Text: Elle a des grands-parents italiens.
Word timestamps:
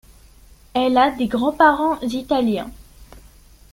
Elle 0.73 0.97
a 0.97 1.11
des 1.11 1.27
grands-parents 1.27 1.99
italiens. 2.01 2.71